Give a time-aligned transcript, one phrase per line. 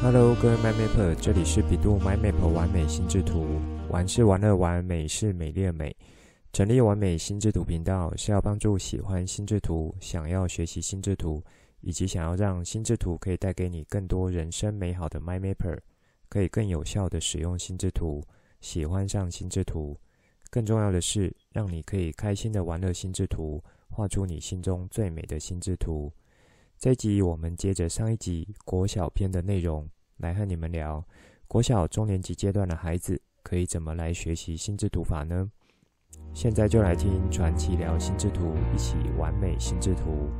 [0.00, 3.60] Hello，各位 MyMapper，这里是比度 My Map 完美心智图。
[3.90, 5.94] 玩是玩乐玩，美是美丽的美。
[6.52, 11.42] 成立完美心智图频道是要帮助喜欢心智图、想要学习心智图，
[11.80, 15.80] 以及想要让心智图可以带给你更多人生美好的 MyMapper，
[16.28, 18.22] 可以更有效地使用心智图，
[18.60, 19.98] 喜欢上心智图。
[20.48, 23.60] 更重要的是，让你可以开心的玩乐心智图，
[23.90, 26.12] 画出你心中最美的心智图。
[26.80, 29.84] 这一集我们接着上一集国小篇的内容
[30.18, 31.04] 来和你们聊，
[31.48, 35.50] 国小中年级阶段的孩子可以怎么来学习心智图法呢？
[36.32, 40.30] 现在就来听传奇聊心智图，一起完美心智图。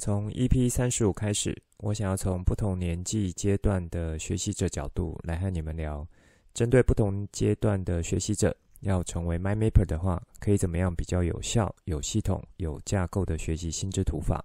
[0.00, 6.04] 从 EP 三十五开始，我想要从不同年纪阶段的学习者角度来和你们聊，
[6.52, 8.56] 针对不同阶段的学习者。
[8.80, 14.44] 要成为 MyMapper 的话，可以怎么样比较有效、有系统、有架构的学习心智图法？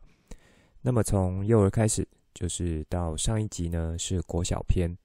[0.82, 4.96] 那么从幼儿开始，就是到上一集呢是国小篇，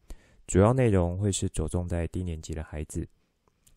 [0.46, 3.06] 主要内容会是着重在低年级的孩子。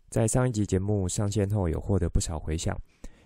[0.10, 2.80] 在上一集节目上线后，有获得不少回响。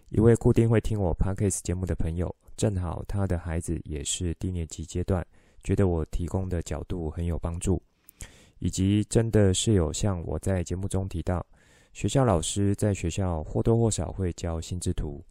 [0.09, 5.25] 一位固定会听我 Podcast 节目的朋友，正好他的孩子也是低年级阶段，
[5.63, 7.81] 觉得我提供的角度很有帮助，
[8.59, 11.45] 以及真的是有像我在节目中提到。
[11.93, 15.23] 学校老师在学校或多或少会教心智图，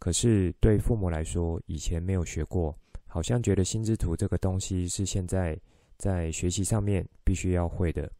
[0.00, 5.58] 可是对父母来说，以前没有学过，好像觉得心智图这个东西是现在
[5.96, 8.10] 在学习上面必须要会的，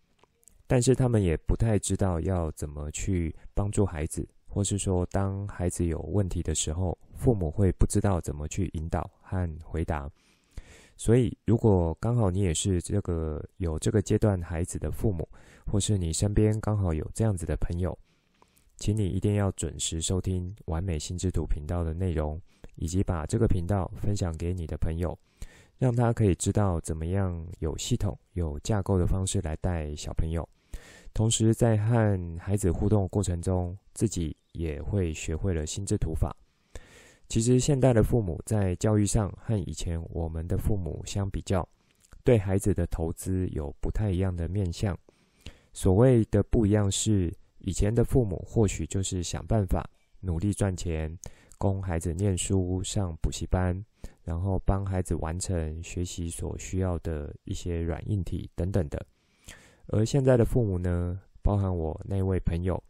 [0.69, 10.09] 但是他们也不太知道要怎么去帮助孩子，或是说当孩子有问题的时候，父母会不知道怎么去引导和回答。
[11.01, 15.27] 所以，如果刚好你也是这个有这个阶段孩子的父母，
[15.65, 17.97] 或是你身边刚好有这样子的朋友，
[18.79, 22.39] 请你一定要准时收听完美心智图频道的内容，
[22.75, 25.17] 以及把这个频道分享给你的朋友，
[25.79, 30.47] 让他可以知道怎么样有系统、有架构的方式来带小朋友，
[31.15, 36.35] 同时在和孩子互动过程中，自己也会学会了心智图法。
[37.29, 41.69] 其实，现代的父母在教育上和以前我们的父母相比较，
[42.25, 44.99] 对孩子的投资有不太一样的面向。
[45.75, 49.87] 所谓的不一样是，以前的父母或许就是想办法
[50.21, 51.15] 努力赚钱，
[51.59, 53.85] 供孩子念书、上补习班，
[54.25, 59.07] 然后帮孩子完成学习所需要的一些软硬体等等的。
[59.89, 62.83] 而现在的父母呢，包含我那位朋友，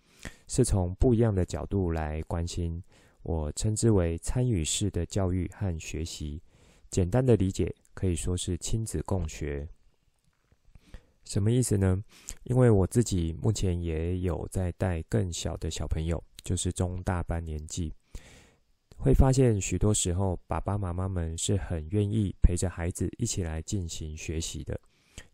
[0.47, 2.81] 是从不一样的角度来关心。
[3.29, 6.41] 我称之为参与式的教育和学习，
[6.89, 9.69] 简单的理解可以说是亲子共学。
[11.27, 12.03] 什么意思呢？
[12.45, 17.93] 因为我自己目前也有在带更小的小朋友，就是中大班年纪，
[18.97, 24.81] 会发现许多时候爸爸妈妈们是很愿意陪着孩子一起来进行学习的，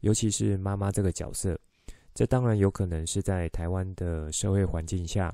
[0.00, 1.56] 尤其是妈妈这个角色。
[2.12, 5.32] 这当然有可能是在台湾的社会环境下。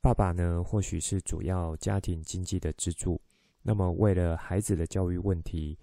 [0.00, 3.20] 爸爸呢，或许是主要家庭经济的支柱。
[3.62, 5.76] 那么，为了孩子的教育问题，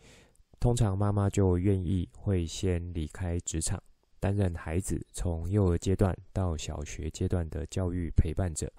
[0.59, 3.81] 通常妈妈就愿意会先离开职场，
[4.21, 8.71] 担任孩子从幼儿阶段到小学阶段的教育陪伴者。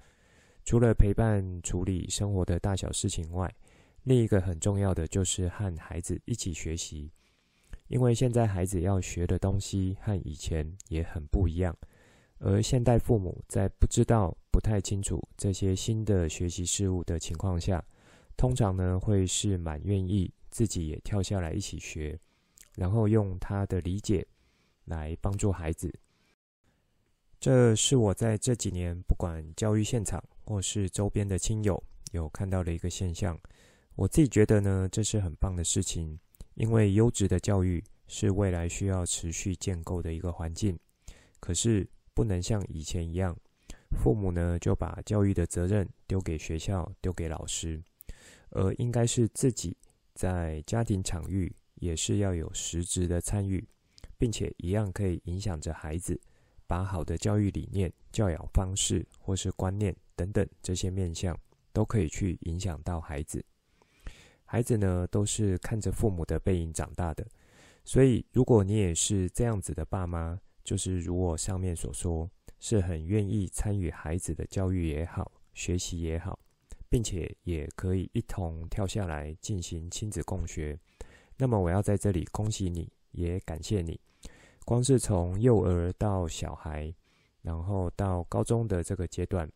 [0.65, 3.55] 除了陪伴处理生活的大小事情外，
[4.05, 7.13] 另一个很重要的就是和孩子一起学习。
[7.89, 11.77] 因为现在孩子要学的东西和以前也很不一样。
[12.39, 17.85] 而现代父母在不知道、不太清楚这些新的学习事物的情况下，
[18.37, 22.17] 通常呢会是蛮愿意自己也跳下来一起学，
[22.77, 24.25] 然后用他的理解
[24.85, 25.93] 来帮助孩子。
[27.41, 31.83] 这是我在这几年不管教育现场或是周边的亲友
[32.13, 33.37] 有看到的一个现象。
[33.97, 36.17] 我自己觉得呢，这是很棒的事情，
[36.55, 40.79] 因为优质的教育是未来需要持续建构的一个环境。
[41.41, 41.85] 可是。
[42.17, 43.37] 不能像以前一样，
[43.95, 47.83] 父母呢就把教育的责任丢给学校、丢给老师，
[48.51, 49.77] 而应该是自己
[50.15, 53.67] 在家庭场域也是要有实质的参与，
[54.19, 56.21] 并且一样可以影响着孩子，
[56.67, 61.39] 把好的教育理念、教养方式或是观念等等这些面向
[61.73, 63.45] 都可以去影响到孩子。
[64.45, 67.27] 孩子呢都是看着父母的背影长大的，
[67.85, 70.39] 所以如果你也是这样子的爸妈。
[70.65, 72.27] 就是如我上面所说，
[72.61, 76.39] 是很愿意参与孩子的教育也好，学习也好，
[76.89, 80.79] 并且也可以一同跳下来进行亲子共学。
[81.37, 84.01] 那么我要在这里恭喜你，也感谢你。
[84.65, 86.95] 光是从幼儿到小孩，
[87.43, 89.51] 然后到高中的这个阶段，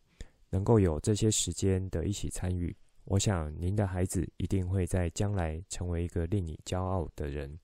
[0.50, 7.58] 能够有这些时间的一起参与，我想您的孩子一定会在将来成为一个令你骄傲的人。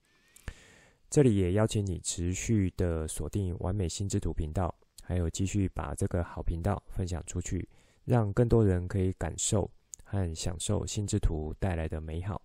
[1.07, 4.73] 这里也邀请你持续的锁定完美心智图频道，
[5.05, 7.69] 还有继续把这个好频道分享出去，
[8.03, 9.69] 让更多人可以感受
[10.03, 12.41] 和享受心智图带来的美好。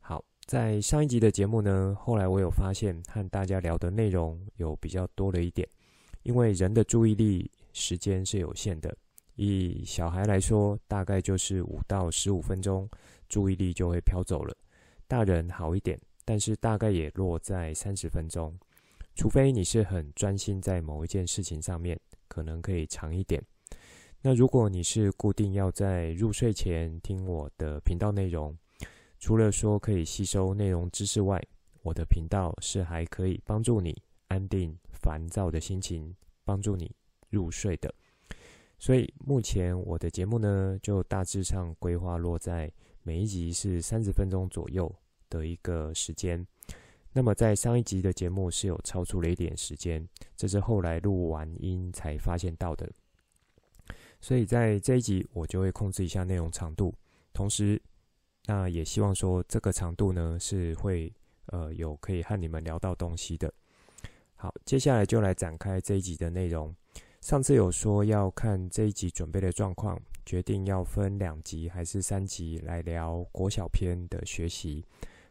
[0.00, 5.68] 好，在上一集的节目呢，后来我有发现和大家聊的内容有比较多了一点，
[6.24, 8.94] 因为人的注意力时间是有限的。
[9.36, 12.88] 以小孩来说，大概就是五到十五分钟，
[13.28, 14.56] 注意力就会飘走了。
[15.06, 18.56] 大人好一点，但是大概也落在三十分钟。
[19.14, 23.42] 除非你是很专心在某一件事情上面，可能可以长一点。
[24.20, 28.56] 那如果你是固定要在入睡前听我的频道内容，
[29.18, 31.42] 除了说可以吸收内容知识外，
[31.82, 33.96] 我的频道是还可以帮助你
[34.28, 36.14] 安定烦躁的心情，
[36.44, 36.90] 帮助你
[37.28, 37.94] 入睡的。
[38.78, 42.70] 所以目前我的节目呢，就大致上规划落在
[43.02, 44.92] 每一集是三十分钟左右
[45.30, 46.44] 的一个时间。
[47.16, 50.06] 那么在上一集的节目是有超出了一点时间，
[50.36, 52.90] 这是后来录完音才发现到的。
[54.20, 56.92] 所以在这一集我就会控制一下内容长度，
[57.32, 57.80] 同时
[58.46, 61.12] 那也希望说这个长度呢是会
[61.46, 63.52] 呃有可以和你们聊到东西的。
[64.34, 66.74] 好，接下来就来展开这一集的内容。
[67.20, 69.96] 上次有说要看这一集准备的状况，
[70.26, 74.84] 决定要分两集还是三集来聊国小篇的学习。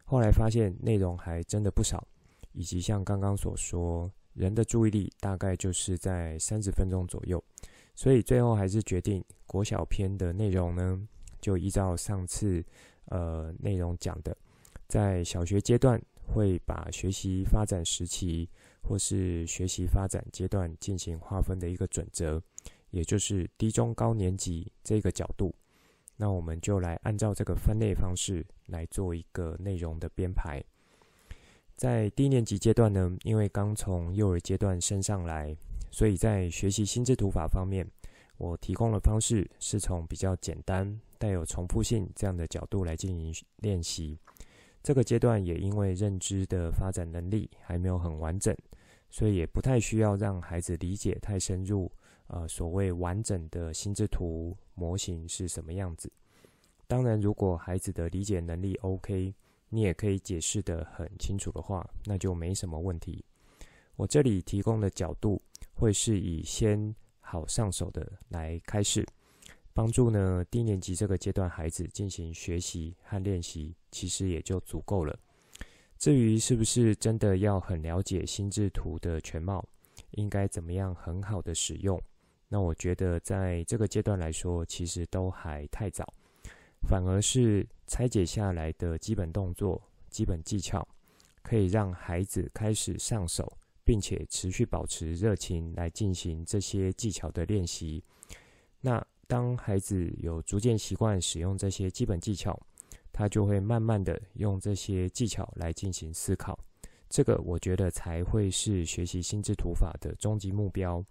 [0.04, 2.06] 后来发现内容还真的不少，
[2.52, 7.42] 以及像刚刚所说，人的注意力大概就是在三十分钟左右，
[7.94, 11.00] 所以最后还是决定国小篇的内容呢，
[11.40, 12.64] 就依照上次
[13.06, 14.36] 呃内容讲的，
[14.86, 18.48] 在小学阶段会把学习发展时期。
[18.86, 22.38] 或是学习发展阶段进行划分的一个准则，
[22.90, 25.54] 也就是低中高年级这个角度，
[26.16, 30.62] 那我们就来按照这个分类方式来做一个内容的编排。
[31.76, 35.56] 在低年级阶段呢，因为刚从幼儿阶段升上来，
[35.90, 37.86] 所以在学习心智图法方面，
[38.36, 44.18] 我提供的方式是从比较简单、带有重复性这样的角度来进行练习。
[44.82, 48.56] 这个阶段也因为认知的发展能力还没有很完整。
[49.10, 51.88] 所以也不太需要让孩子理解太深入，
[52.28, 56.10] 呃，所谓完整的心智图模型是什么样子。
[56.86, 59.34] 当然，如果孩子的理解能力 OK，
[59.68, 63.24] 你也可以解释得很清楚的话，那就没什么问题。
[63.96, 65.40] 我这里提供的角度
[65.72, 69.06] 会是以先好上手的来开始，
[69.72, 75.18] 帮助呢低年级这个阶段孩子进行学习和练习，其实也就足够了。
[75.98, 79.64] 至于是不是真的要很了解心智图的全貌，
[80.12, 82.00] 应该怎么样很好的使用？
[82.54, 86.14] 那我觉得在这个阶段来说，其实都还太早，
[86.88, 90.86] 反而是拆解下来的基本动作、基本技巧，
[91.42, 93.52] 可以让孩子开始上手，
[93.82, 98.00] 并且持续保持热情来进行这些技巧的练习。
[98.80, 102.56] 那当孩子有逐渐习惯使用这些基本技巧，
[103.12, 106.56] 他就会慢慢的用这些技巧来进行思考，
[107.08, 111.04] 这个我觉得才会是学习心智图法的终极目标，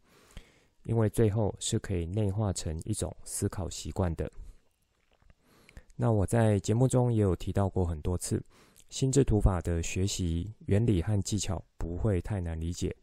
[0.83, 4.31] 因为最后是可以内化成一种思考习惯的。
[5.95, 8.43] 那我在节目中也有提到过很多次，
[8.89, 12.95] 心智图法的学习原理和技巧不会太难理解，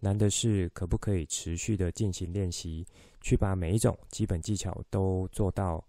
[0.00, 2.86] 难的是可不可以持续的进行练习，
[3.20, 5.84] 去把每一种基本技巧都做到，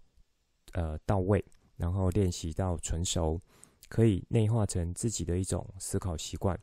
[0.72, 1.44] 呃，到位。
[1.76, 3.40] 然后练习到纯熟，
[3.88, 6.54] 可以内化成自己的一种思考习惯。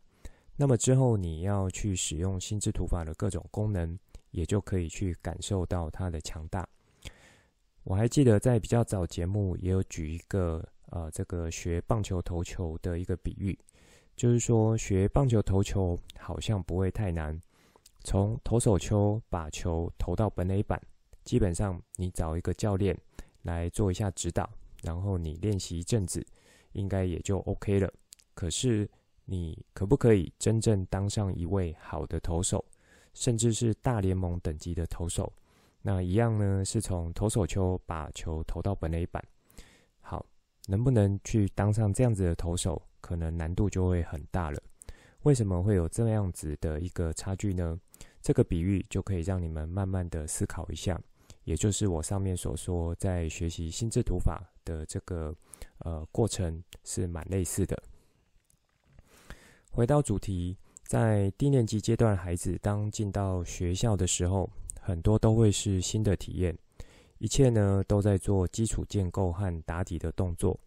[0.55, 3.97] 那么之后你要去使用心智图法的各种功能，
[4.37, 6.67] 也就可以去感受到它的强大。
[7.83, 13.57] 我还记得在比较早节目也有举一个呃这个学棒球投球的一个比喻，
[14.15, 17.41] 就是说学棒球投球好像不会太难，
[18.03, 20.79] 从投手丘把球投到本垒板，
[21.23, 22.95] 基本上你找一个教练
[23.41, 24.47] 来做一下指导。
[24.83, 26.23] 然后你练习一阵子，
[26.73, 27.91] 应该也就 OK 了。
[28.35, 28.87] 可是
[29.25, 32.63] 你可不可以真正当上一位好的投手，
[33.17, 35.33] 甚至是大联盟等级的投手？
[35.81, 39.23] 那一样呢，是从投手丘把球投到本垒板。
[39.99, 40.23] 好，
[40.67, 44.61] 能不能去当上这样子的投手，可能难度就会很大了。
[45.23, 47.75] 为什么会有这样子的一个差距呢？
[48.21, 51.01] 这个比喻就可以让你们慢慢的思考一下。
[51.43, 55.33] 也就是我上面所说，在学习心智图法的这个
[55.79, 57.81] 呃过程是蛮类似的。
[59.71, 66.57] 回到主题，在低年级阶段，孩子当进到学校的时候，很多都会是新的体验，
[67.17, 70.57] 一切呢都在做基础建构和打底的动作，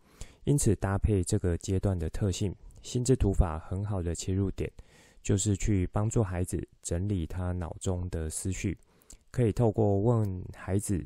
[0.45, 4.71] 因此搭配这个阶段的特性，心智图法很好的切入点，
[5.23, 8.77] 就是去帮助孩子整理他脑中的思绪，
[9.31, 11.03] 可以透过问孩子，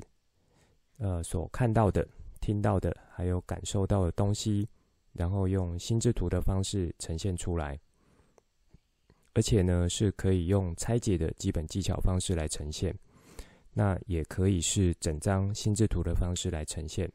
[0.98, 2.04] 呃，所看到的、
[2.40, 4.68] 听到的，还有感受到的东西，
[5.12, 7.78] 然后用心智图的方式呈现出来，
[9.34, 12.94] 而且呢是可以用拆解的基本技巧方式来呈现。
[13.72, 17.10] 那也可以是整张心智图的方式来呈现。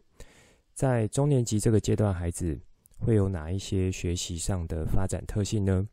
[0.74, 2.60] 在中年级这个阶段，孩子
[3.00, 5.88] 会有哪一些学习上的发展特性呢？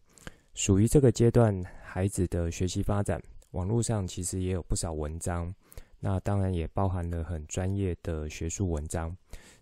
[0.54, 5.54] 属于这个阶段孩子的学习发展，网络上其实也有不少文章，
[6.00, 9.16] 那当然也包含了很专业的学术文章。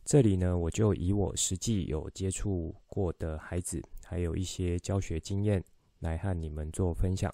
[0.05, 5.63] 这里呢，我就以我实际有接触过的孩子，还有一些教学经验
[6.05, 7.29] 来和你们做分享。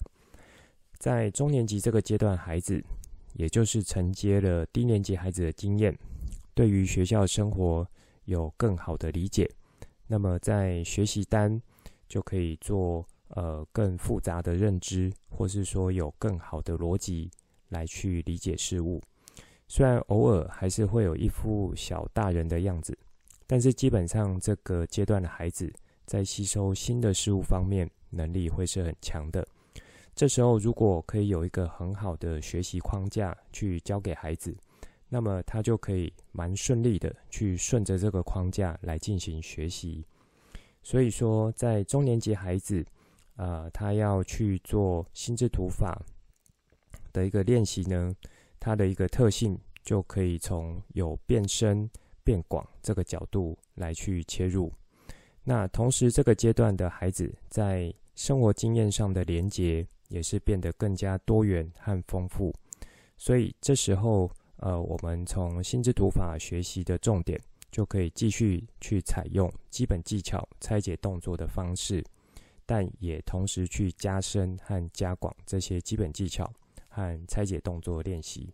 [0.97, 2.83] 在中年级这个阶段，孩子。
[3.35, 5.97] 也就是承接了低年级孩子的经验，
[6.53, 7.87] 对于学校生活
[8.25, 9.49] 有更好的理解，
[10.05, 11.59] 那么在学习单
[12.09, 17.31] 就可以做呃更复杂的认知，或是说有更好的逻辑
[17.69, 19.01] 来去理解事物。
[19.69, 22.95] 虽然偶尔还是会有一副小大人的样子，
[23.47, 25.73] 但是基本上这个阶段的孩子
[26.05, 29.43] 在吸收新的事物方面能力会是很强的。
[30.13, 34.55] 这时候，如果可以有一个很好的学习框架去教给孩子，
[35.09, 40.05] 那么他就可以蛮顺利的去顺着这个框架来进行学习。
[40.83, 42.85] 所以说，在中年级孩子，
[43.35, 45.99] 啊、呃，他要去做心智图法
[47.13, 48.13] 的一个练习呢，
[48.59, 51.89] 它的一个特性就可以从有变深
[52.23, 54.71] 变广这个角度来去切入。
[55.43, 59.87] 那同时，这个阶段的孩子在生活经验上的连结。
[60.11, 62.53] 也是变得更加多元和丰富，
[63.17, 67.41] 所以这时候，呃，我们从心智图法学习的重点，
[67.71, 72.03] 就可以继续去采用基本技巧拆解动作的方式，
[72.65, 76.51] 但也同时去加深和加广这些基本技巧
[76.89, 78.53] 和拆解动作练习。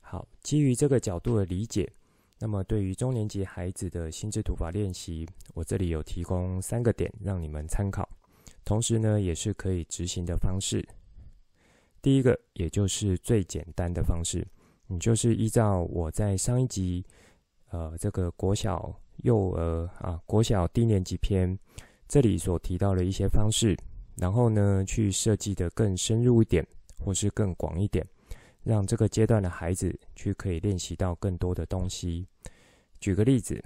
[0.00, 1.92] 好，基于这个角度的理解，
[2.38, 8.08] 那么对于中年级孩子的心智图法练习，我这里有提供三个点让你们参考。
[8.64, 10.86] 同时呢，也是可以执行的方式。
[12.02, 14.46] 第一个，也就是最简单的方式，
[14.86, 17.04] 你就是依照我在上一集，
[17.70, 21.58] 呃，这个国小幼儿啊，国小低年级篇
[22.08, 23.76] 这里所提到的一些方式，
[24.16, 26.66] 然后呢，去设计的更深入一点，
[27.04, 28.06] 或是更广一点，
[28.62, 32.26] 让这个阶段的孩子去可以练习到更多的东西。
[33.00, 33.62] 举个例子。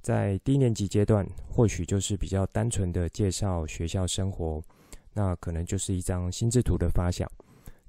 [0.00, 4.62] 在低年级阶段，或许就是比较单纯的介绍学校生活，
[5.12, 7.30] 那可能就是一张心智图的发想。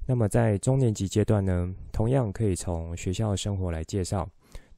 [0.06, 4.28] 那么在中年级阶段呢，同样可以从学校生活来介绍，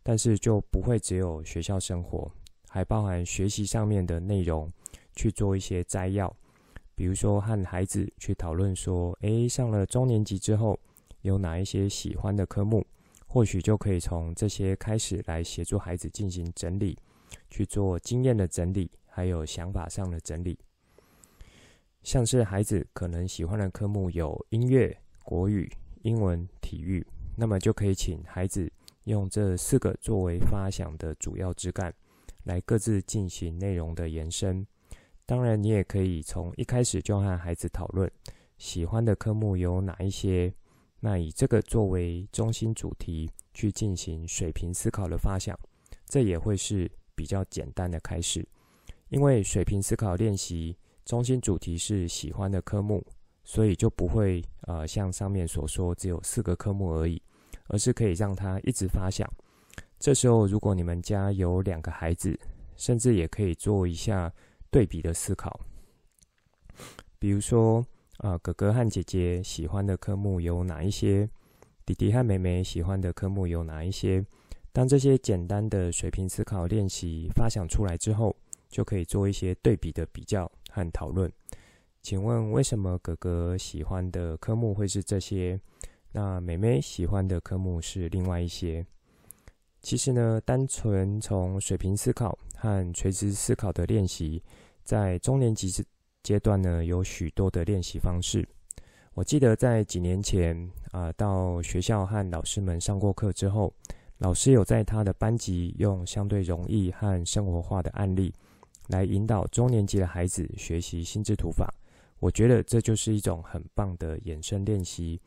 [0.04, 2.30] 但是就不会只有学校生活，
[2.68, 4.70] 还包含学习上面的内容
[5.16, 6.36] 去做一些摘要，
[6.96, 10.78] 比如说和孩子去讨论说，诶，上了中年级之后
[11.22, 12.86] 有哪一些喜欢的科目，
[13.26, 16.98] 或许就可以从这些开始来协助孩子进行整理。
[17.50, 20.58] 去做经验的整理，还有想法上的整理。
[22.04, 25.72] 像是孩子可能喜欢的科目有音乐、国语、
[26.02, 28.72] 英文、体育，那么就可以请孩子
[29.04, 31.94] 用这四个作为发想的主要枝干，
[32.44, 34.66] 来各自进行内容的延伸。
[35.28, 38.12] 当然，你也可以从一开始就和孩子讨论
[38.58, 40.52] 喜欢的科目有哪一些，
[41.00, 45.56] 那以这个作为中心主题去进行水平思考的发想，
[46.08, 46.92] 这也会是。
[47.16, 48.48] 比较简单的开始，
[49.10, 53.06] 因为水平思考练习中心主题是喜欢的科目，
[53.44, 57.22] 所以就不会呃像上面所说只有四个科目而已，
[57.68, 59.28] 而是可以让他一直发想。
[60.00, 62.40] 这时候如果你们家有两个孩子，
[62.76, 64.32] 甚至也可以做一下
[64.70, 65.60] 对比的思考，
[67.20, 67.86] 比如说
[68.18, 71.28] 啊、哥哥和姐姐喜欢的科目有哪一些，
[71.86, 74.24] 弟弟和妹妹喜欢的科目有哪一些。
[74.74, 78.34] 当这些简单的水平思考练习发想出来之后，
[78.70, 81.30] 就可以做一些对比的比较和讨论。
[82.02, 85.60] 请问为什么哥哥喜欢的科目会是这些？
[86.14, 88.86] 那妹妹喜欢的科目是另外一些？
[89.82, 94.42] 其实呢，单纯从水平思考和垂直思考的练习，
[94.86, 95.70] 在中年级
[96.24, 98.48] 阶段呢，有许多的练习方式。
[99.16, 103.74] 我记得在几年前啊、到学校和老师们上过课之后。
[104.22, 108.32] 老师有在他的班级用相对容易和生活化的案例
[108.90, 111.68] 来引导中年级的孩子学习心智图法，
[112.20, 115.20] 我觉得这就是一种很棒的衍生练习。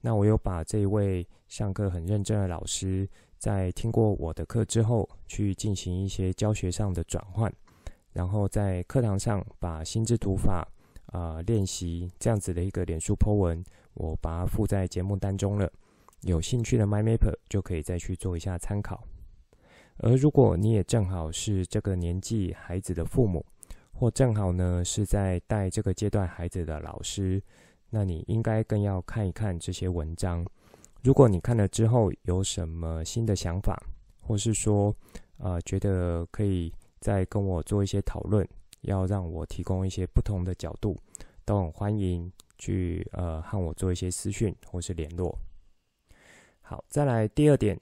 [0.00, 7.52] 那我有把这位上课很认真的老师，在听过我的课之后，去进行一些教学上的转换，
[8.14, 10.66] 然后在课堂上把心智图法
[11.12, 13.62] 啊、练习这样子的一个脸书 po 文，
[13.92, 15.70] 我把它附在节目当中了。
[16.22, 19.04] 有兴趣的 MyMapper 就可以再去做一下参考。
[19.98, 23.44] 而如果你也正好是这个年纪孩子的父母，
[23.92, 27.42] 或正好呢是在带这个阶段孩子的老师，
[27.90, 30.46] 那你应该更要看一看这些文章。
[31.02, 33.76] 如果你看了之后有什么新的想法，
[34.20, 34.94] 或是说，
[35.38, 38.46] 呃，觉得可以再跟我做一些讨论，
[38.82, 40.96] 要让我提供一些不同的角度，
[41.44, 45.36] 都很欢迎去呃和我做一些私讯或是联络。
[46.68, 47.80] 好，再来第二点，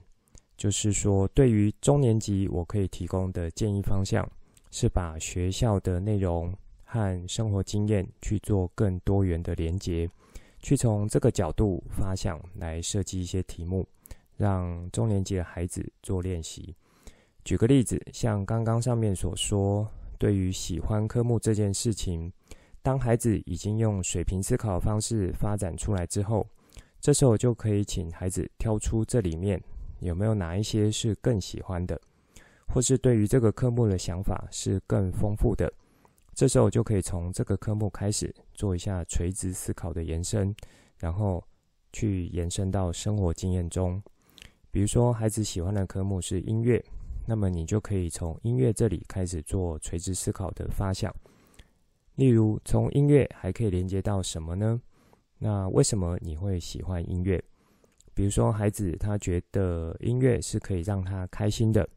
[0.55, 4.25] 就是说对于中年级我可以提供的建议方向，
[4.71, 10.09] 是把学校的内容和生活经验去做更多元的连接。
[10.61, 13.85] 去从这个角度发想来设计一些题目，
[14.37, 16.73] 让中年级的孩子做练习。
[17.43, 19.85] 举个例子，像刚刚上面所说，
[20.17, 22.31] 对于喜欢科目这件事情，
[22.81, 26.47] 当孩子已经用水平思考方式发展出来之后，
[26.99, 29.61] 这时候就可以请孩子挑出这里面
[29.99, 31.99] 有没有哪一些是更喜欢的，
[32.67, 35.71] 或是对于这个科目的想法是更丰富的。
[36.33, 40.53] 这时候就可以从这个科目开始做一下垂直思考的延伸，
[40.97, 41.43] 然后
[41.91, 44.01] 去延伸到生活经验中。
[44.69, 46.83] 比如说，孩子喜欢的科目是音乐，
[47.25, 51.11] 那么你就可以从音乐这里开始做垂直思考的发想。
[52.15, 54.79] 例如，从音乐还可以连接到什么呢？
[55.39, 57.43] 那为什么你会喜欢音乐？
[58.13, 61.87] 比如说，孩子他觉得音乐是可以让他开心的，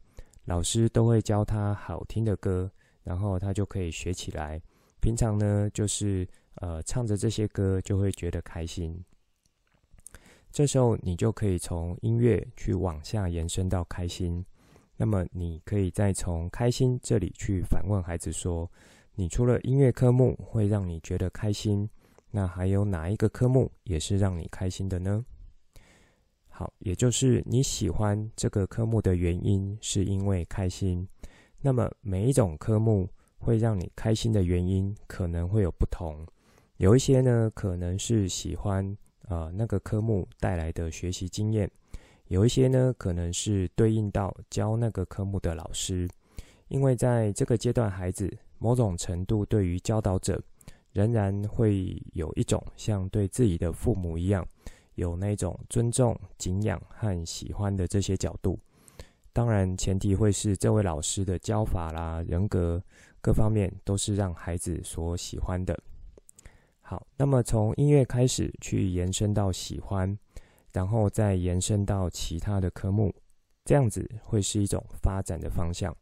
[0.45, 2.71] 老师都会教他好听的歌。
[3.03, 4.61] 然后他就可以学起来。
[4.99, 9.03] 平常呢，就是呃唱着这些歌，就会觉得开心。
[10.51, 14.45] 这时候你就可以从音乐去往下延伸到开心。
[14.97, 18.69] 那么你可以再从开心这里去反问孩子说：
[19.15, 21.89] 你除了音乐科目会让你觉得开心，
[22.31, 25.23] 那还有哪一个科目也是让你开心的呢？
[26.47, 31.07] 好，也就是你喜欢这个科目的原因是因为开心。
[31.59, 36.25] 那么每一种科目会让你开心的原因可能会有不同，
[36.77, 41.69] 有一些呢可能是喜欢呃那个科目带来的学习经验，
[42.27, 46.07] 有一些呢可能是对应到教那个科目的老师，
[46.67, 50.41] 因为在这个阶段，孩子某种程度对于教导者
[50.93, 54.45] 仍然会有一种像对自己的父母一样，
[54.95, 58.59] 有那种尊重、敬仰和喜欢的这些角度。
[59.33, 62.83] 当然，前提会是这位老师的教法啦、人格
[63.21, 65.77] 各方面都是让孩子所喜欢的。
[66.81, 70.17] 好，那么从音乐开始去延伸到喜欢，
[70.73, 73.15] 然后再延伸到其他的科目，
[73.63, 75.95] 这样子会是一种发展的方向。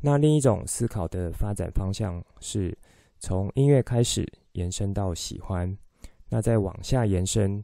[0.00, 2.76] 那另一种思考的发展方向是
[3.20, 5.76] 从音乐开始延伸到喜欢，
[6.28, 7.62] 那再往下延伸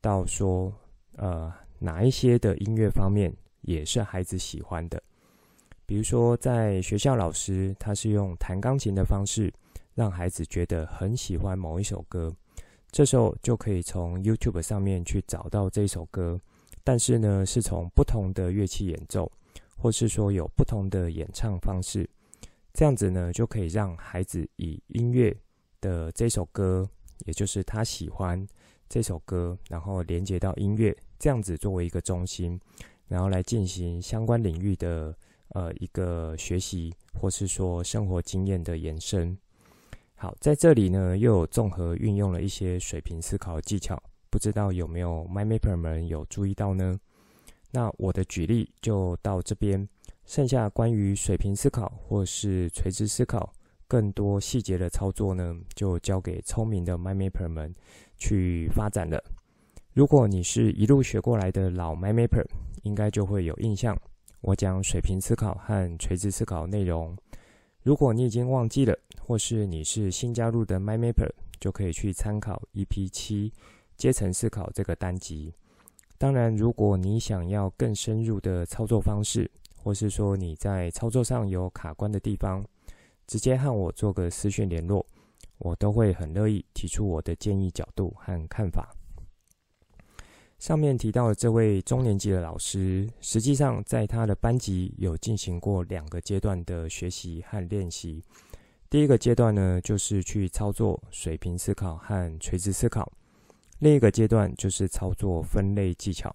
[0.00, 0.72] 到说，
[1.16, 5.02] 呃，哪一些的音乐方面，也是孩子喜欢的，
[5.84, 9.52] 比如说在学校，老师他是用弹钢琴的方式，
[9.92, 12.32] 让孩子觉得很喜欢某一首歌，
[12.92, 16.40] 这时候就可以从 YouTube 上面去找到这首歌，
[16.84, 19.30] 但是呢，是从不同的乐器演奏，
[19.76, 22.08] 或是说有不同的演唱方式，
[22.76, 25.34] 这样子呢，就可以让孩子以音乐
[25.80, 26.86] 的这首歌，
[27.24, 28.46] 也就是他喜欢
[28.86, 32.60] 这首歌，然后连接到音乐，这样子作为一个中心。
[33.08, 35.16] 然后来进行相关领域的
[35.54, 39.34] 呃一个学习，或是说生活经验的延伸。
[40.14, 47.00] 好，在这里呢，又有综合运用了一些水平思考技巧，不知道有没有 MyMapper 们有注意到呢？
[47.70, 49.88] 那我的举例就到这边，
[50.26, 53.52] 剩下关于水平思考或是垂直思考
[53.86, 57.72] 更多细节的操作呢，就交给聪明的 m y m a p e r 们
[58.18, 59.22] 去发展了。
[59.94, 62.44] 如果你是一路学过来的老 m y m a p e r
[62.82, 63.96] 应该就会有印象。
[64.40, 67.16] 我讲水平思考和垂直思考内容。
[67.82, 73.52] 如果你已经忘记了，或是你是新加入的 MyMapper，就可以去参考 EP 七
[73.96, 75.54] 阶层思考这个单集。
[76.18, 79.50] 当然，如果你想要更深入的操作方式，
[79.86, 82.60] 或是说你在操作上有卡关的地方，
[83.24, 85.06] 直接和我做个私讯联络，
[85.58, 88.92] 我都会很乐意提出我的建议角度和看法。
[90.58, 98.24] 上面提到的这位中年级的老师，实际上在他的班级有进行过两个阶段的学习和练习。
[98.90, 103.04] 第一个阶段呢，就是去操作水平思考和垂直思考；
[103.78, 106.34] 另一个阶段就是操作分类技巧。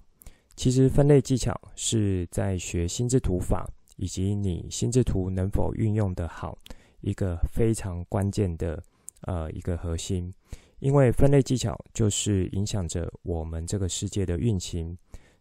[0.62, 6.56] 其实分类技巧是在学心智图法以及你心智图能否运用得好
[7.00, 8.80] 一个非常关键的
[9.21, 10.32] 呃一个核心，
[10.78, 14.95] 因为分类技巧就是影响着我们这个世界的运行。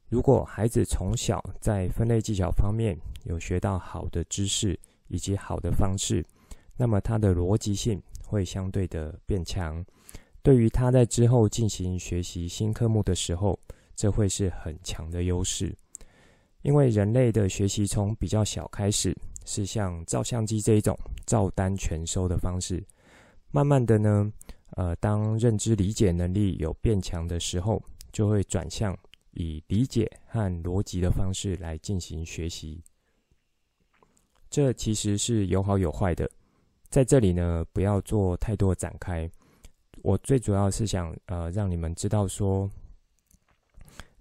[0.08, 6.24] 如果孩子从小在分类技巧方面有学到好的知识以及好的方式，
[6.78, 9.84] 那么他的逻辑性会相对的变强。
[10.42, 13.60] 对于他在之后进行学习新科目的时候，
[14.00, 15.76] 这会是很强的优势。
[16.62, 22.82] 因为人类的学习从比较小开始，是像照相机这一种照单全收的方式。
[23.50, 24.32] 慢慢的呢，
[24.70, 28.96] 呃，当认知理解能力有变强的时候，就会转向
[29.32, 32.82] 以理解和逻辑的方式来进行学习。
[34.48, 36.30] 这其实是有好有坏的。
[36.88, 39.30] 在这里呢，不要做太多展开。
[40.02, 42.68] 我最主要是想，呃，让你们知道说，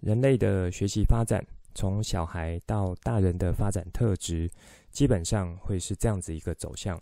[0.02, 4.50] 人类的学习发展，从小孩到大人的发展特质，
[4.92, 7.02] 基本上会是这样子一个走向。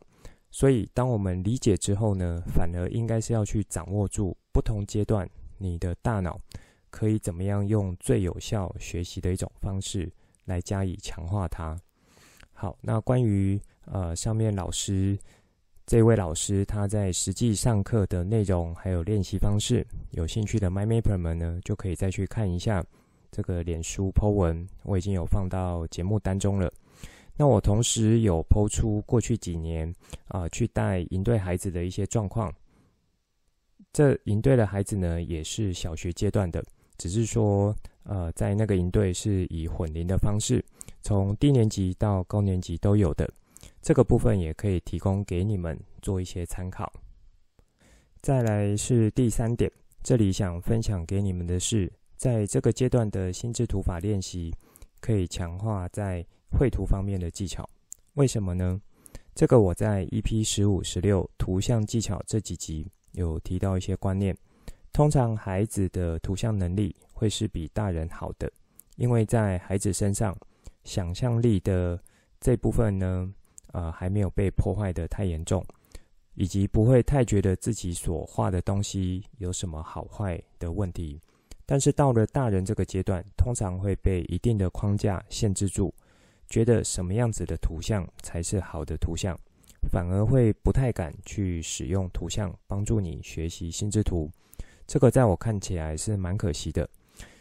[0.49, 6.39] 所以，当我们理解之后呢，反而应该是要去掌握住不同阶段你的大脑
[6.89, 10.12] 可以怎么样用最有效学习的一种方式
[10.45, 11.77] 来加以强化它。
[12.53, 15.17] 好，那关于呃上面老师。
[15.88, 22.86] 这位老师他在实际上课的内容还有练习方式，有兴趣的 MyMapper 们呢，就可以再去看一下
[23.32, 26.69] 这个脸书 po 文，我已经有放到节目当中了。
[27.38, 29.89] 那我同时有 po 出过去几年
[30.28, 32.54] 啊、去带营队孩子的一些状况。
[33.93, 36.62] 这营队的孩子呢，也是小学阶段的，
[36.97, 37.73] 只是说
[38.04, 40.62] 呃在那个营队是以混龄的方式，
[41.02, 43.26] 从低年级到高年级都有的。
[43.88, 46.91] 这个部分也可以提供给你们做一些参考。
[48.19, 49.71] 再来是第三点，
[50.04, 54.54] 这里想分享给你们的是，在这个阶段的心智图法练习，
[55.00, 56.21] 可以强化在
[56.52, 57.65] 绘图方面的技巧。
[58.15, 58.78] 为什么呢？
[59.34, 64.36] 这个我在 EP 十五、十六图像技巧这几集有提到一些观念。
[64.91, 68.52] 通常孩子的图像能力会是比大人好的，
[68.97, 70.38] 因为在孩子身上，
[70.84, 71.97] 想象力的
[72.41, 73.34] 这部分呢。
[73.77, 75.63] 呃，还没有被破坏得太严重，
[76.33, 81.21] 以及不会太觉得自己所画的东西有什么好坏的问题。
[81.63, 85.93] 但是到了大人这个阶段，通常会被一定的框架限制住，
[86.49, 89.37] 觉得什么样子的图像才是好的图像，
[89.91, 94.27] 反而会不太敢去使用图像帮助你学习心智图。
[94.87, 96.89] 这个在我看起来是蛮可惜的。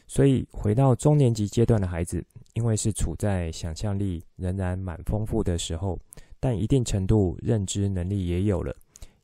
[0.08, 5.98] 所以回到中年级阶段的孩子，因为是处在想象力仍然蛮丰富的时候，
[6.38, 8.74] 但一定程度认知能力也有了，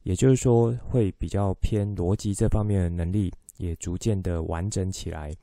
[0.02, 5.34] 也就是说会比较偏逻辑这方面的能力也逐渐的完整起来。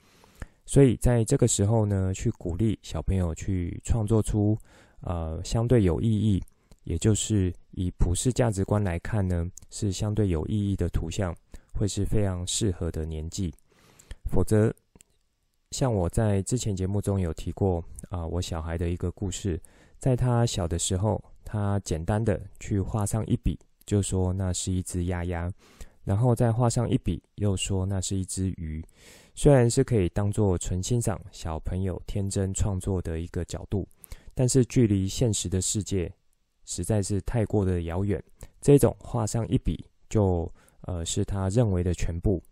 [0.65, 4.57] 所以在这个时候呢，去鼓励小朋友去创作出
[5.01, 6.43] 呃相对有意义，
[6.83, 11.35] 也就是以普世价值观来看呢，是相对有意义的图像，
[11.73, 13.53] 会是非常适合的年纪，
[14.31, 14.73] 否则。
[15.71, 17.79] 像我在之前节目中有提过
[18.09, 19.61] 啊，我小孩的一个故事，
[19.99, 25.51] 在他小的时候，他简单的去画上一笔，就说那是一只鸭鸭，
[26.03, 28.85] 然后再画上一笔，又说那是一只鱼。
[29.33, 33.87] 虽然是可以当做纯欣赏小朋友天真创作的一个角度，
[34.35, 36.13] 但是距离现实的世界
[36.65, 38.23] 实在是太过的遥远。
[38.61, 40.47] 这种画上一笔就
[40.81, 42.43] 呃是他认为的全部，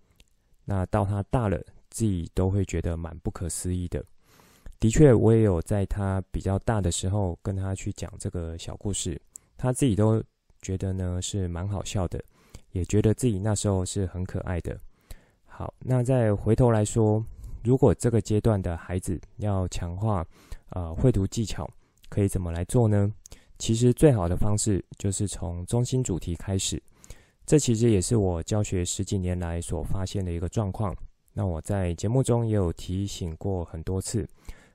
[0.66, 1.62] 那到他大了。
[1.90, 4.04] 自己都会觉得蛮不可思议的。
[4.80, 9.20] 的确，我也有在他比较大的时候跟他去讲这个小故事，
[9.58, 10.24] 他自己都
[10.62, 12.24] 觉得呢是蛮好笑的，
[12.72, 14.80] 也觉得自己那时候是很可爱的。
[15.46, 17.24] 好，那再回头来说，
[17.64, 20.26] 如果这个阶段的孩子要强化
[20.70, 21.68] 呃绘图技巧，
[22.10, 23.12] 可以怎么来做呢？
[23.58, 26.80] 其实最好的方式就是从中心主题开始。
[27.48, 30.96] 这其实也是我教学十几年来所发现的一个状况。
[31.34, 34.28] 那我在节目中也有提醒过很多次，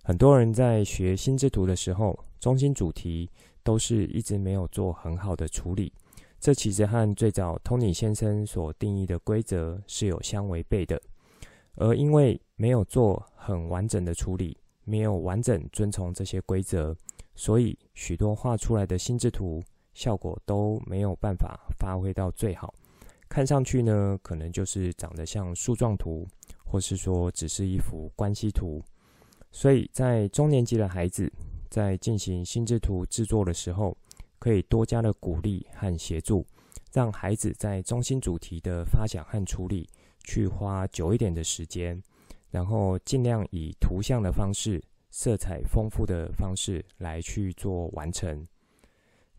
[0.04, 3.30] 很多人在学心智图的时候，中心主题
[3.62, 5.92] 都是一直没有做很好的处理。
[6.40, 11.00] 这其实和最早 Tony 先生所定义的规则是有相违背的。
[11.76, 16.92] 而因为没有做很完整的处理，没有完整遵从这些规则，
[17.36, 19.62] 所以许多画出来的心智图
[19.94, 22.74] 效果都没有办法发挥到最好。
[23.28, 26.26] 看上去呢，可能就是长得像树状图。
[26.64, 28.82] 或是说只是一幅关系图，
[29.52, 31.30] 所以在中年级的孩子
[31.68, 33.96] 在进行心智图制作的时候，
[34.38, 36.44] 可以多加的鼓励和协助，
[36.92, 39.88] 让孩子在中心主题的发想和处理
[40.24, 42.02] 去花久一点的时间，
[42.50, 48.44] 然后尽量以图像的方式、色彩丰富的方式来去做完成。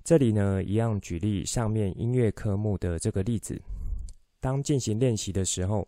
[0.03, 3.59] 这里呢，一样举例上面音乐科目的这个例子。
[4.39, 5.87] 当进行练习的时候，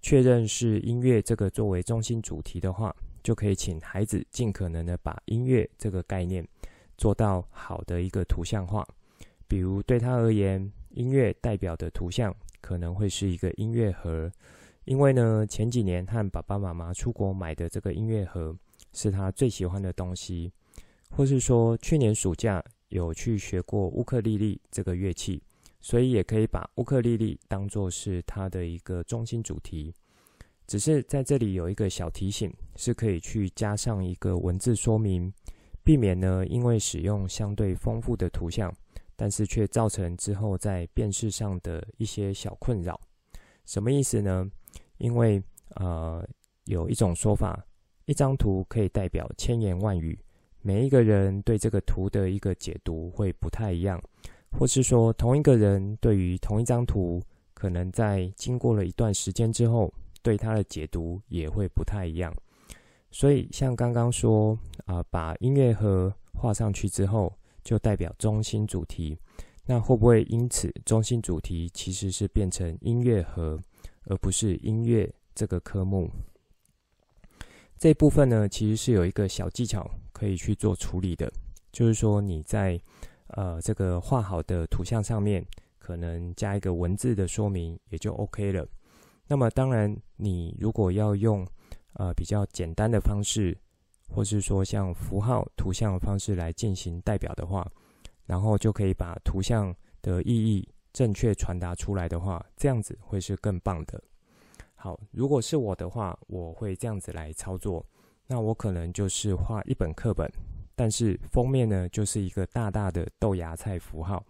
[0.00, 6.46] 确认是音乐这个作为中心主题的话，就可以请孩子尽可能的把音乐这个概念
[6.96, 8.86] 做到好的一个图像化。
[9.48, 14.30] 比如对他而言，音乐代表的图像可能会是一个音乐盒，
[14.84, 18.56] 因为呢，前几年和爸爸妈妈出国买的这个音乐盒
[18.92, 20.52] 是他最喜欢的东西，
[21.10, 25.42] 或是说去年暑假有去学过乌克丽丽这个乐器。
[25.80, 29.92] 所以也可以把乌克丽丽当作是它的一个中心主题，
[30.66, 35.32] 只是在这里有一个小提醒，是可以去加上一个文字说明，
[35.82, 38.74] 避免呢因为使用相对丰富的图像，
[39.14, 42.98] 但是却造成之后在辨识上的一些小困扰。
[43.66, 44.50] 什么意思呢？
[44.98, 45.42] 因为
[45.76, 46.26] 呃
[46.64, 47.62] 有一种说法，
[48.06, 50.18] 一张图可以代表千言万语，
[50.62, 54.02] 每一个人对这个图的一个解读会不太一样。
[54.56, 57.20] 或是说，同一个人对于同一张图，
[57.54, 59.92] 可能在经过了一段时间之后，
[60.24, 62.34] 对他的解读也会不太一样。
[63.12, 67.32] 所以，像刚刚说啊、把音乐盒画上去之后，
[67.62, 69.16] 就代表中心主题。
[69.66, 73.60] 那会不会因此中心主题其实是变成音乐盒，
[74.06, 76.10] 而不是音乐这个科目？
[77.78, 81.32] 这部分呢，其实是有一个小技巧可以去做处理的，
[81.70, 82.80] 就是说你在。
[83.28, 85.44] 呃，这个画好的图像上面
[85.78, 88.68] 可能加一个文字的说明，也就 OK 了。
[89.26, 91.46] 那么，当然，你如果要用
[91.94, 93.56] 呃比较简单的方式，
[94.08, 97.66] 或是说像符号、图像的方式来进行代表的话，
[98.26, 104.02] 然后就可以把图像的意义正确传达出来的话，这样子会是更棒的。
[104.74, 107.84] 好，如果是我的话，我会这样子来操作。
[108.26, 110.30] 那我可能就是画一本课本。
[110.76, 114.24] 但是封面呢，就是一个大大的豆芽菜符号，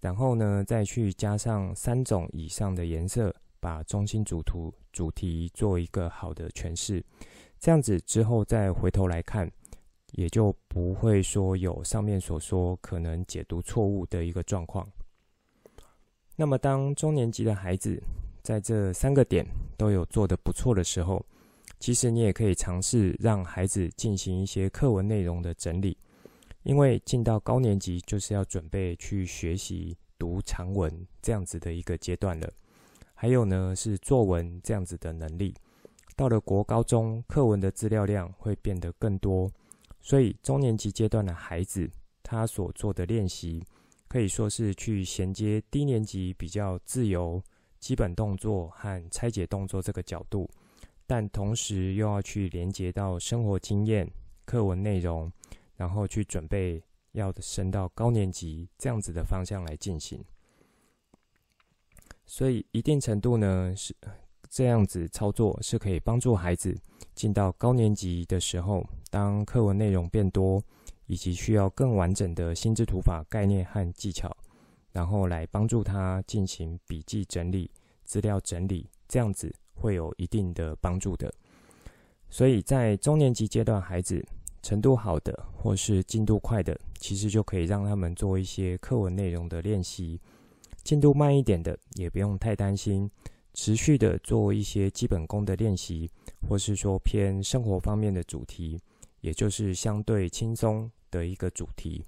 [0.00, 7.00] 然后呢，再去加上三种以上的颜色，把中心主图主题做一个好的诠释。
[7.60, 9.48] 这样子之后再回头来看，
[10.14, 14.84] 也就不会说有上面所说可能解读错误的一个状况。
[16.34, 18.02] 那么，当中年级的孩子
[18.42, 19.46] 在这三个点
[19.76, 21.24] 都有做得不错的时候，
[21.78, 25.96] 其实你也可以尝试让孩子进行一些课文内容的整理，
[26.64, 32.52] 因为进到高年级就是要准备去学习读长文这样子的一个阶段了。
[33.22, 35.54] 还有呢，是作文这样子的能力。
[36.16, 39.48] 到了国高中，课文的资料量会变得更多，
[40.00, 41.88] 所以中年级阶段的孩子，
[42.24, 43.62] 他所做的练习
[44.08, 47.40] 可以说是去衔接低年级比较自由
[47.78, 50.50] 基本动作和拆解动作这个角度。
[51.06, 54.04] 但同时又要去连接到生活经验、
[54.44, 55.30] 课文内容，
[55.76, 56.82] 然后去准备
[57.12, 60.20] 要升到高年级这样子的方向来进行。
[62.26, 63.94] 所以一定程度呢，是
[64.48, 66.76] 这样子操作是可以帮助孩子
[67.14, 70.62] 进到高年级的时候，当课文内容变多，
[71.06, 74.36] 以及需要更完整的心智图法概念和技巧，
[74.92, 77.70] 然后来帮助他进行笔记整理、
[78.04, 79.54] 资料整理，这样子。
[79.74, 81.32] 会有一定的帮助的，
[82.30, 84.24] 所以在中年级阶段，孩子
[84.62, 90.20] 程度好的或是进度快的，其实就可以让他们做一些课文内容的练习；
[90.82, 93.10] 进度慢一点的，也不用太担心，
[93.54, 96.10] 持续的做一些基本功的练习，
[96.48, 98.80] 或是说偏生活方面的主题，
[99.20, 102.04] 也就是相对轻松的一个主题。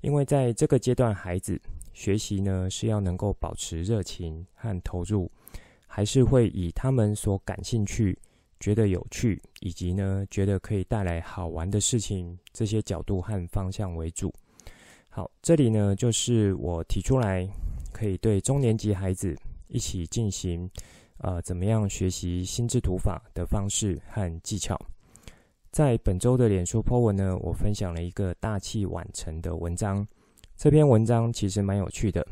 [0.00, 1.60] 因为在这个阶段，孩子
[1.92, 5.30] 学习呢是要能够保持热情和投入。
[5.88, 8.18] 还是会以他们所感兴趣、
[8.60, 14.30] 觉得有趣，以及呢觉得可以带来好玩的事情这些角度和方向为主。
[15.08, 17.48] 好，这里呢就是我提出来
[17.96, 19.34] 可以对中年级孩子
[19.68, 20.70] 一起进行，
[21.16, 24.78] 呃，怎么样学习心智图法的方式和技巧。
[25.70, 30.06] 在本周的脸书 po 文呢，我分享了一个大器晚成的文章。
[30.58, 32.22] 这篇文章其实蛮有趣的，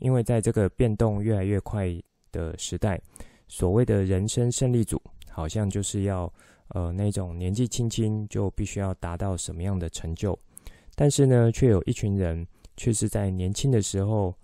[0.00, 1.86] 因为在这个变动越来越快
[2.32, 3.00] 的时代，
[3.46, 6.32] 所谓的人生胜利组，好像就是要
[6.70, 10.36] 呃那种年纪轻轻就必须要达到什么样的成就，
[10.96, 12.44] 但是呢，却有一群人
[12.76, 14.34] 却是在年轻的时候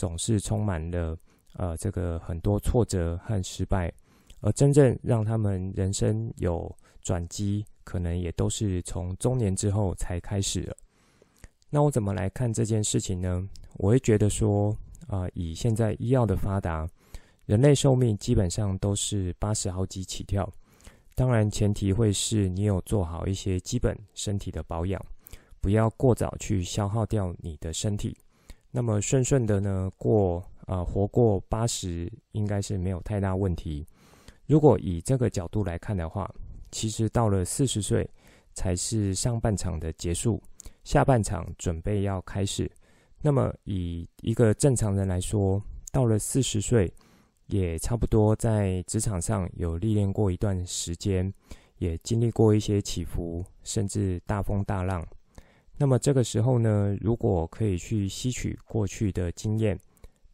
[0.00, 1.14] 总是充满了
[1.52, 3.92] 呃这个很多挫折和失败，
[4.40, 10.74] 而真正让他们人生有转机，可能也都是从中年之后才开始了。
[11.68, 13.46] 那我怎么来看这件事情呢？
[13.74, 14.70] 我会觉得说，
[15.06, 16.88] 啊、呃，以现在医药的发达。
[17.44, 20.50] 人类寿命基本上都是八十好几起跳。
[21.14, 25.04] 当然，前提会是你有做好一些基本身体的保养，
[25.60, 28.16] 不要过早去消耗掉你的身体。
[28.70, 33.86] 那么顺顺的呢，过呃活过八十应该是没有太大问题。
[34.46, 36.32] 如果以这个角度来看的话，
[36.70, 38.08] 其实到了四十岁
[38.54, 40.42] 才是上半场的结束，
[40.84, 42.70] 下半场准备要开始。
[43.20, 46.92] 那么以一个正常人来说，到了四十岁。
[47.52, 51.34] 也差不多在职场上有历练过一段时间，
[51.78, 55.04] 也经历过一些起伏，甚至大风大浪。
[55.80, 59.80] 那么这个时候呢，如果可以去吸取过去的经验，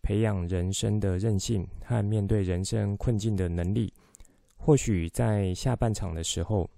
[0.03, 3.95] 培养人生的韧性和面对人生困境的能力，
[4.57, 6.69] 或许在下半场的时候，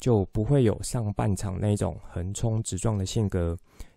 [0.00, 3.54] 就不会有上半场那种横冲直撞的性格，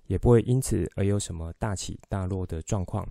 [0.08, 3.08] 也不会因此而有什么大起大落的状况。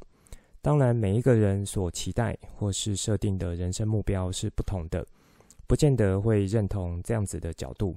[0.60, 5.02] 当然，每一个人所期待或是设定的人生目标是不同的，
[5.66, 7.96] 不见得会认同这样子的角度。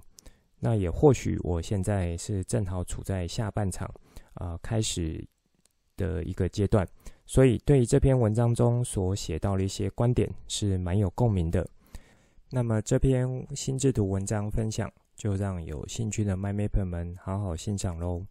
[0.66, 3.94] 那也或许我现在是正好处在下半场
[4.36, 5.22] 啊、开始
[5.98, 6.88] 的一个阶段，
[7.26, 11.68] 所以对于这篇文章中所写到的一些观点是蛮有共鸣的。
[12.50, 18.26] 那么这篇心智图文章分享，就让有兴趣的 MindMapper 们好好欣赏喽。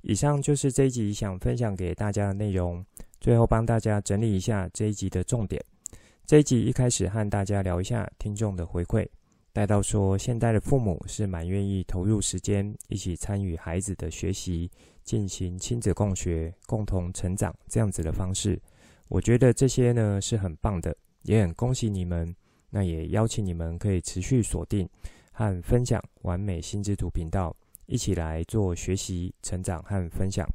[0.00, 2.82] 以上就是这一集想分享给大家的内容。
[3.20, 5.62] 最后帮大家整理一下这一集的重点。
[6.24, 9.06] 这一集一开始和大家聊一下听众的回馈，
[9.58, 14.70] 带到说现代的父母是蛮愿意投入时间，一起参与孩子的学习，
[15.02, 18.56] 进行亲子共学、共同成长这样子的方式。
[19.08, 22.32] 我觉得这些呢是很棒的，也很恭喜你们。
[22.70, 24.88] 那也邀请你们可以持续锁定
[25.32, 27.52] 和分享完美心智图频道，
[27.86, 30.48] 一起来做学习、成长和分享。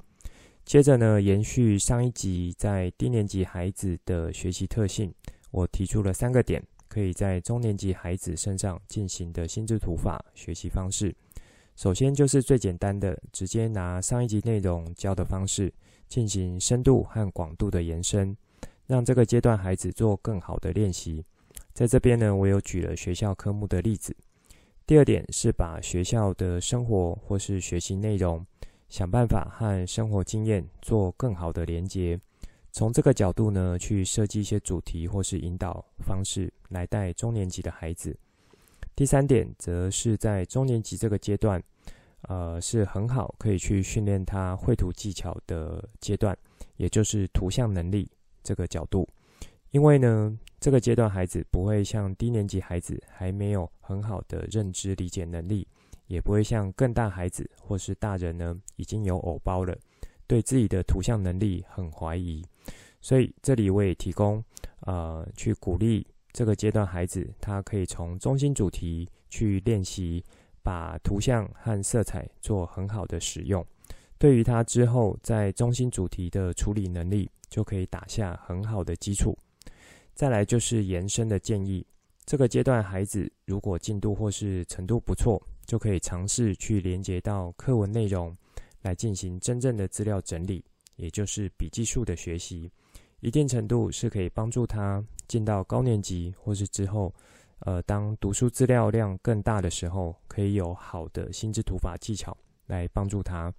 [0.64, 5.14] 接着呢，延续上一集在低年级孩子的学习特性，
[5.52, 6.64] 我提出了三个点，
[6.94, 11.16] 可以在中年级孩子身上进行的心智图法学习方式。
[11.76, 15.74] 首先就是最简单的，直接拿上一集内容教的方式，
[16.08, 18.38] 进行深度和广度的延伸，
[18.86, 21.26] 让这个阶段孩子做更好的练习。
[21.74, 24.16] 在这边呢，我有举了学校科目的例子。
[24.86, 28.46] 第二点是把学校的生活或是学习内容，
[28.88, 32.20] 想办法和生活经验做更好的连接，
[32.74, 38.18] 从这个角度呢，去设计一些主题或是引导方式来带中年级的孩子。
[38.96, 41.62] 第三点则是在中年级这个阶段，
[42.22, 46.36] 呃，是很好可以去训练他绘图技巧的阶段，
[46.78, 48.10] 也就是图像能力
[48.42, 49.08] 这个角度。
[49.70, 55.68] 因为呢，这个阶段孩子不会像低年级孩子还没有很好的认知理解能力。
[56.08, 59.76] 也不会像更大孩子或是大人呢，已经有偶包了，
[60.28, 62.44] 对自己的图像能力很怀疑。
[63.02, 64.44] 所以这里我也提供，
[64.82, 70.24] 呃，去鼓励这个阶段孩子，他可以从中心主题去练习，
[70.62, 73.66] 把图像和色彩做很好的使用。
[74.18, 79.38] 对于他之后在中心主题的处理能力，就可以打下很好的基础。
[80.14, 81.86] 再来就是延伸的建议，
[82.26, 85.42] 这个阶段孩子如果进度或是程度不错。
[85.66, 88.36] 就可以尝试去连接到课文内容，
[88.84, 90.64] 来进行真正的资料整理，
[90.96, 92.72] 也就是笔记术的学习。
[93.22, 97.12] 一定程度是可以帮助他进到高年级，或是之后，
[97.60, 103.52] 呃，当读书资料量更大的时候，可以有好的心智图法技巧来帮助他。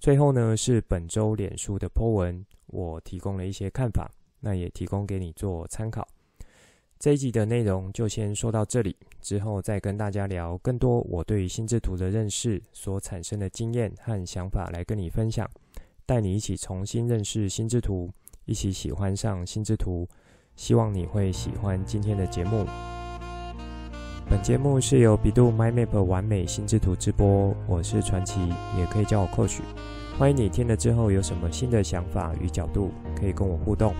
[0.00, 6.06] 最后呢，是本周脸书的 po 文，我提供了一些看法，那也提供给你做参考。
[6.98, 15.48] 这一集的内容就先说到这里，之后再跟大家聊更多我对于心智图的认识所产生的经验和想法来跟你分享，
[16.04, 18.10] 带你一起重新认识心智图，
[18.46, 20.08] 一起喜欢上心智图。
[20.56, 22.66] 希望你会喜欢今天的节目。
[24.28, 28.40] 本节目是由 bEDU MindMap 玩美心智图直播，我是传奇，
[28.76, 29.60] 也可以叫我 Coach。
[30.18, 33.94] 欢迎你听了之后有什么新的想法与角度，可以跟我互动。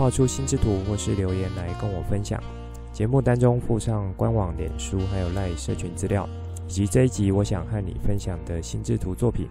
[0.00, 2.42] 画出心智图，或是留言来跟我分享。
[2.90, 6.26] 节目当中附上官网、脸书还有赖社群资料，
[6.66, 9.46] 以及这一集我想和你分享的心智图作品。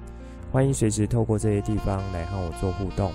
[0.52, 3.12] 欢迎随时透过这些地方来和我做互动。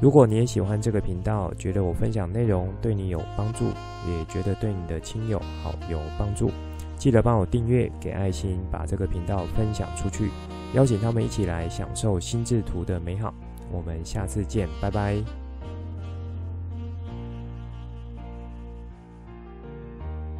[0.00, 3.66] 如果你也喜欢这个频道，觉得我分享内容对你有帮助，
[4.08, 6.50] 也觉得对你的亲友好有帮助，
[6.98, 10.28] 记得帮我订阅、给爱心，把这个频道分享出去，
[10.74, 13.32] 邀请他们一起来享受心智图的美好。
[13.70, 15.41] 我们下次见，拜拜。